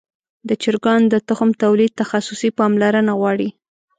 د 0.47 0.49
چرګانو 0.61 1.05
د 1.13 1.15
تخم 1.27 1.49
تولید 1.63 1.91
تخصصي 2.01 2.49
پاملرنه 2.59 3.11
غواړي. 3.19 3.49